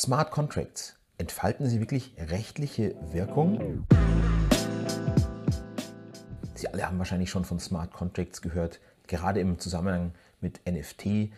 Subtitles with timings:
[0.00, 3.86] Smart Contracts, entfalten sie wirklich rechtliche Wirkung?
[6.54, 8.80] Sie alle haben wahrscheinlich schon von Smart Contracts gehört.
[9.08, 11.32] Gerade im Zusammenhang mit NFT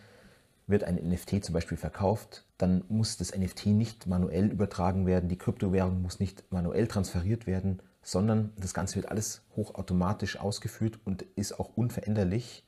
[0.65, 5.37] wird ein NFT zum Beispiel verkauft, dann muss das NFT nicht manuell übertragen werden, die
[5.37, 11.59] Kryptowährung muss nicht manuell transferiert werden, sondern das Ganze wird alles hochautomatisch ausgeführt und ist
[11.59, 12.63] auch unveränderlich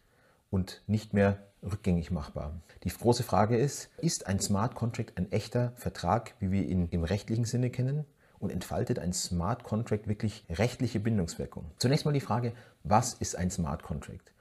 [0.50, 2.54] und nicht mehr rückgängig machbar.
[2.84, 7.04] Die große Frage ist, ist ein Smart Contract ein echter Vertrag, wie wir ihn im
[7.04, 8.06] rechtlichen Sinne kennen?
[8.38, 11.66] Und entfaltet ein Smart Contract wirklich rechtliche Bindungswirkung?
[11.78, 12.54] Zunächst mal die Frage,
[12.84, 14.34] was ist ein Smart Contract?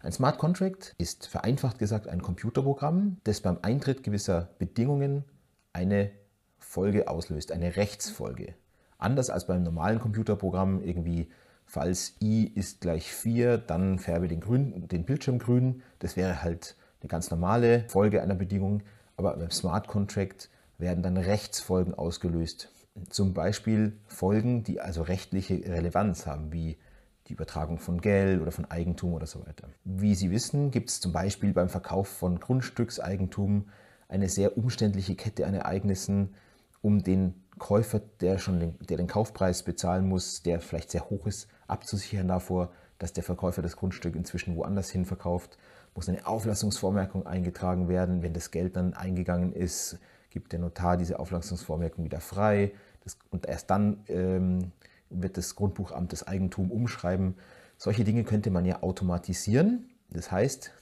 [0.00, 5.24] Ein Smart Contract ist vereinfacht gesagt ein Computerprogramm, das beim Eintritt gewisser Bedingungen
[5.72, 6.10] eine
[6.58, 8.54] Folge auslöst, eine Rechtsfolge.
[8.98, 11.30] Anders als beim normalen Computerprogramm irgendwie
[11.68, 15.82] falls i ist gleich 4, dann färbe den, grün, den Bildschirm grün.
[15.98, 18.82] Das wäre halt eine ganz normale Folge einer Bedingung.
[19.16, 22.72] Aber beim Smart Contract werden dann Rechtsfolgen ausgelöst.
[23.10, 26.78] Zum Beispiel Folgen, die also rechtliche Relevanz haben, wie
[27.26, 29.68] die Übertragung von Geld oder von Eigentum oder so weiter.
[29.84, 33.68] Wie Sie wissen, gibt es zum Beispiel beim Verkauf von Grundstückseigentum
[34.08, 36.34] eine sehr umständliche Kette an Ereignissen,
[36.80, 41.26] um den Käufer, der schon den, der den Kaufpreis bezahlen muss, der vielleicht sehr hoch
[41.26, 45.58] ist, abzusichern davor, dass der Verkäufer das Grundstück inzwischen woanders hin verkauft,
[45.94, 48.22] muss eine Auflassungsvormerkung eingetragen werden.
[48.22, 49.98] Wenn das Geld dann eingegangen ist,
[50.30, 52.72] gibt der Notar diese Auflassungsvormerkung wieder frei.
[53.04, 54.72] Das, und erst dann ähm,
[55.10, 57.34] wird das Grundbuchamt das Eigentum umschreiben.
[57.76, 59.88] Solche Dinge könnte man ja automatisieren.
[60.10, 60.72] Das heißt,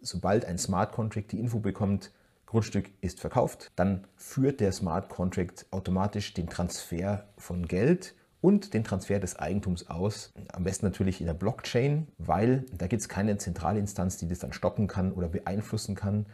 [0.00, 2.10] sobald ein Smart Contract die Info bekommt,
[2.52, 8.84] Grundstück ist verkauft, dann führt der Smart Contract automatisch den Transfer von Geld und den
[8.84, 10.34] Transfer des Eigentums aus.
[10.52, 14.52] Am besten natürlich in der Blockchain, weil da gibt es keine Zentralinstanz, die das dann
[14.52, 16.26] stoppen kann oder beeinflussen kann.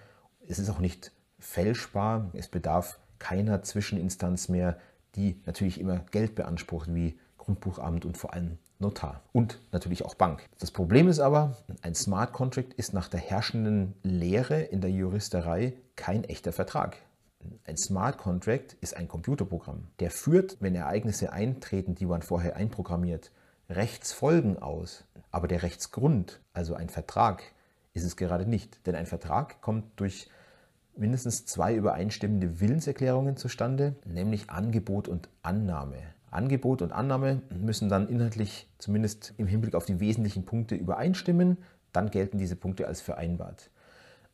[0.48, 2.30] Es ist auch nicht fälschbar.
[2.32, 4.76] Es bedarf keiner Zwischeninstanz mehr,
[5.14, 7.16] die natürlich immer Geld beansprucht, wie
[7.48, 10.46] Grundbuchamt und vor allem Notar und natürlich auch Bank.
[10.58, 15.72] Das Problem ist aber, ein Smart Contract ist nach der herrschenden Lehre in der Juristerei
[15.96, 16.98] kein echter Vertrag.
[17.64, 19.86] Ein Smart Contract ist ein Computerprogramm.
[19.98, 23.30] Der führt, wenn Ereignisse eintreten, die man vorher einprogrammiert,
[23.70, 25.04] Rechtsfolgen aus.
[25.30, 27.42] Aber der Rechtsgrund, also ein Vertrag,
[27.94, 28.86] ist es gerade nicht.
[28.86, 30.28] Denn ein Vertrag kommt durch
[30.96, 36.02] mindestens zwei übereinstimmende Willenserklärungen zustande, nämlich Angebot und Annahme.
[36.30, 41.58] Angebot und Annahme müssen dann inhaltlich zumindest im Hinblick auf die wesentlichen Punkte übereinstimmen.
[41.92, 43.70] Dann gelten diese Punkte als vereinbart.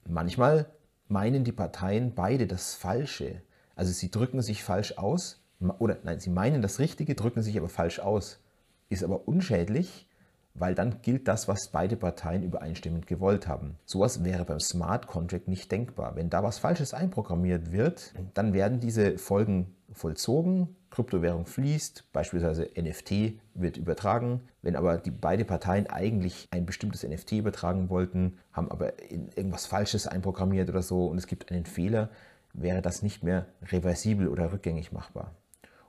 [0.07, 0.67] Manchmal
[1.09, 3.43] meinen die Parteien beide das Falsche.
[3.77, 5.41] Also sie drücken sich falsch aus
[5.79, 8.41] oder nein, sie meinen das Richtige, drücken sich aber falsch aus.
[8.89, 10.09] Ist aber unschädlich,
[10.55, 13.77] weil dann gilt das, was beide Parteien übereinstimmend gewollt haben.
[13.87, 16.17] Sowas wäre beim Smart Contract nicht denkbar.
[16.17, 23.41] Wenn da was Falsches einprogrammiert wird, dann werden diese Folgen vollzogen, Kryptowährung fließt, beispielsweise NFT
[23.55, 24.43] wird übertragen.
[24.63, 30.07] Wenn aber die beide Parteien eigentlich ein bestimmtes NFT übertragen wollten, haben aber irgendwas Falsches
[30.07, 32.11] einprogrammiert oder so und es gibt einen Fehler,
[32.53, 35.35] wäre das nicht mehr reversibel oder rückgängig machbar.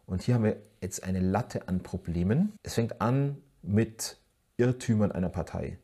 [0.08, 2.54] Und hier haben wir jetzt eine Latte an Problemen.
[2.64, 4.18] Es fängt an mit
[4.58, 5.78] Irrtümern einer Partei.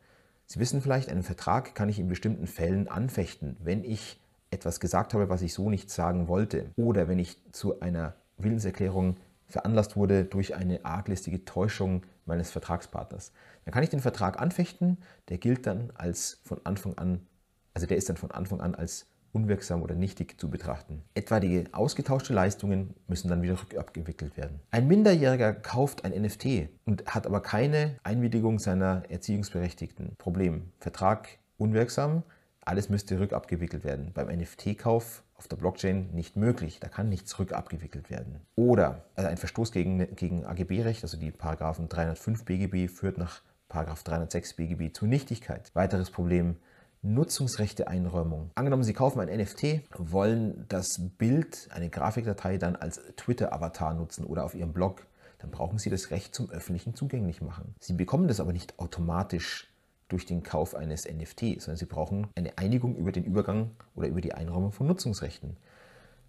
[0.47, 5.13] Sie wissen vielleicht, einen Vertrag kann ich in bestimmten Fällen anfechten, wenn ich etwas gesagt
[5.13, 6.71] habe, was ich so nicht sagen wollte.
[6.75, 13.31] Oder wenn ich zu einer Willenserklärung veranlasst wurde durch eine arglistige Täuschung meines Vertragspartners.
[13.65, 14.97] Dann kann ich den Vertrag anfechten,
[15.29, 17.27] der gilt dann als von Anfang an,
[17.73, 21.03] also der ist dann von Anfang an als unwirksam oder nichtig zu betrachten.
[21.13, 24.59] Etwaige ausgetauschte Leistungen müssen dann wieder rückabgewickelt werden.
[24.71, 30.15] Ein Minderjähriger kauft ein NFT und hat aber keine Einwilligung seiner Erziehungsberechtigten.
[30.17, 32.23] Problem, Vertrag unwirksam,
[32.61, 34.11] alles müsste rückabgewickelt werden.
[34.13, 36.79] Beim NFT-Kauf auf der Blockchain nicht möglich.
[36.79, 38.41] Da kann nichts rückabgewickelt werden.
[38.55, 44.03] Oder also ein Verstoß gegen, gegen AGB-Recht, also die Paragraphen 305 BGB, führt nach Paragraph
[44.03, 45.71] 306 BGB zur Nichtigkeit.
[45.73, 46.57] Weiteres Problem,
[47.01, 48.51] Nutzungsrechte-Einräumung.
[48.53, 54.43] Angenommen, Sie kaufen ein NFT, wollen das Bild, eine Grafikdatei dann als Twitter-Avatar nutzen oder
[54.43, 55.07] auf Ihrem Blog,
[55.39, 57.73] dann brauchen Sie das Recht zum öffentlichen zugänglich machen.
[57.79, 59.70] Sie bekommen das aber nicht automatisch
[60.11, 64.21] durch den Kauf eines NFT, sondern Sie brauchen eine Einigung über den Übergang oder über
[64.21, 65.57] die Einräumung von Nutzungsrechten.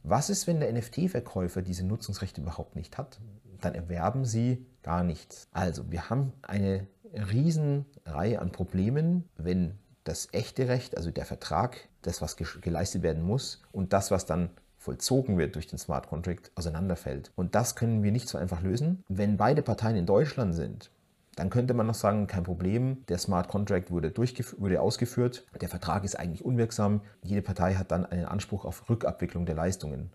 [0.03, 3.21] Was ist, wenn der NFT-Verkäufer diese Nutzungsrechte überhaupt nicht hat?
[3.61, 5.47] Dann erwerben Sie gar nichts.
[5.53, 12.21] Also, wir haben eine Riesenreihe an Problemen, wenn das echte Recht, also der Vertrag, das,
[12.21, 17.31] was geleistet werden muss und das, was dann vollzogen wird durch den Smart Contract, auseinanderfällt.
[17.37, 19.05] Und das können wir nicht so einfach lösen.
[19.09, 20.91] Wenn beide Parteien in Deutschland sind,
[21.37, 26.05] dann könnte man noch sagen, kein Problem, der Smart Contract wurde, wurde ausgeführt, der Vertrag
[26.05, 30.11] ist eigentlich unwirksam, jede Partei hat dann einen Anspruch auf Rückabwicklung der Leistungen.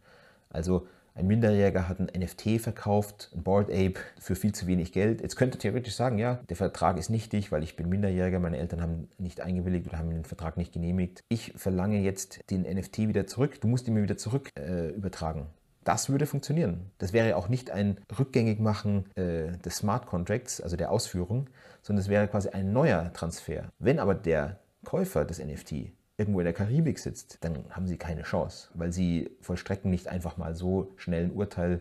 [0.49, 0.87] Also
[1.17, 5.21] ein Minderjähriger hat ein NFT verkauft, ein Board Ape, für viel zu wenig Geld.
[5.21, 8.83] Jetzt könnte theoretisch sagen, ja, der Vertrag ist nichtig, weil ich bin Minderjähriger, meine Eltern
[8.83, 11.23] haben nicht eingewilligt oder haben den Vertrag nicht genehmigt.
[11.27, 15.47] Ich verlange jetzt den NFT wieder zurück, du musst ihn mir wieder zurück äh, übertragen.
[15.87, 16.91] Das würde funktionieren.
[16.97, 21.49] Das wäre auch nicht ein Rückgängigmachen äh, des Smart Contracts, also der Ausführung,
[21.81, 23.69] sondern es wäre quasi ein neuer Transfer.
[23.79, 28.23] Wenn aber der Käufer des NFT irgendwo in der Karibik sitzt, dann haben sie keine
[28.23, 31.79] Chance, weil sie vollstrecken nicht einfach mal so schnell ein Urteil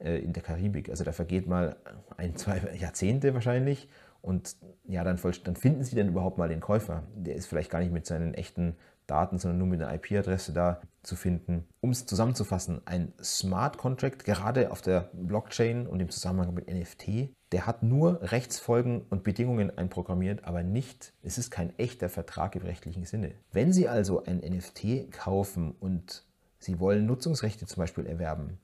[0.00, 0.90] äh, in der Karibik.
[0.90, 1.76] Also da vergeht mal
[2.16, 3.88] ein, zwei Jahrzehnte wahrscheinlich
[4.20, 7.04] und ja, dann, dann finden sie dann überhaupt mal den Käufer.
[7.14, 8.74] Der ist vielleicht gar nicht mit seinen echten
[9.06, 11.66] Daten, sondern nur mit einer IP-Adresse da zu finden.
[11.80, 17.30] Um es zusammenzufassen, ein Smart Contract, gerade auf der Blockchain und im Zusammenhang mit NFT,
[17.52, 22.62] der hat nur Rechtsfolgen und Bedingungen einprogrammiert, aber nicht, es ist kein echter Vertrag im
[22.62, 23.32] rechtlichen Sinne.
[23.52, 26.24] Wenn Sie also ein NFT kaufen und
[26.58, 28.58] Sie wollen Nutzungsrechte zum Beispiel erwerben,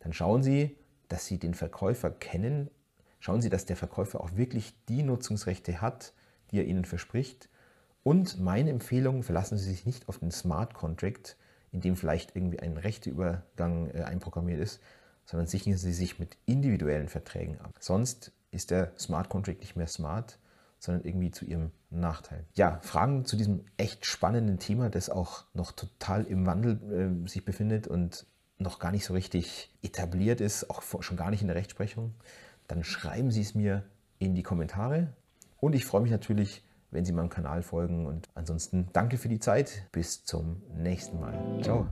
[0.00, 0.76] dann schauen Sie,
[1.08, 2.70] dass Sie den Verkäufer kennen.
[3.18, 6.12] Schauen Sie, dass der Verkäufer auch wirklich die Nutzungsrechte hat,
[6.50, 7.48] die er Ihnen verspricht
[8.06, 11.36] und meine Empfehlung, verlassen Sie sich nicht auf den Smart Contract,
[11.72, 14.80] in dem vielleicht irgendwie ein Rechteübergang äh, einprogrammiert ist,
[15.24, 17.74] sondern sichern Sie sich mit individuellen Verträgen ab.
[17.80, 20.38] Sonst ist der Smart Contract nicht mehr smart,
[20.78, 22.44] sondern irgendwie zu Ihrem Nachteil.
[22.54, 27.44] Ja, Fragen zu diesem echt spannenden Thema, das auch noch total im Wandel äh, sich
[27.44, 28.24] befindet und
[28.58, 32.14] noch gar nicht so richtig etabliert ist, auch schon gar nicht in der Rechtsprechung,
[32.68, 33.82] dann schreiben Sie es mir
[34.20, 35.08] in die Kommentare.
[35.58, 36.62] Und ich freue mich natürlich,
[36.96, 38.06] wenn Sie meinem Kanal folgen.
[38.06, 39.86] Und ansonsten danke für die Zeit.
[39.92, 41.60] Bis zum nächsten Mal.
[41.62, 41.86] Ciao.